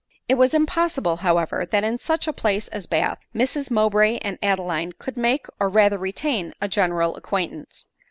[0.27, 4.93] It was impossible, however, that in such a place as Bath, Mrs Mowbray and Adeline
[4.93, 7.85] could make, or rather retain a general acqaintance.